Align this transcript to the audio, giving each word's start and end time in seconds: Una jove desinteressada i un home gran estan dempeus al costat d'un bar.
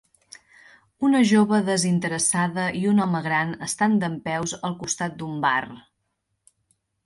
Una 1.07 1.19
jove 1.31 1.59
desinteressada 1.67 2.65
i 2.81 2.83
un 2.93 3.05
home 3.05 3.23
gran 3.29 3.53
estan 3.69 4.01
dempeus 4.07 4.59
al 4.71 4.77
costat 4.83 5.23
d'un 5.23 5.41
bar. 5.49 5.57